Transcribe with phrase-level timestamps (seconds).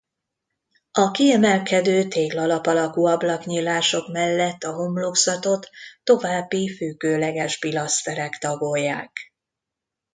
[0.91, 5.69] A kiemelkedő téglalap alakú ablaknyílások mellett a homlokzatot
[6.03, 9.33] további függőleges pilaszterek tagolják.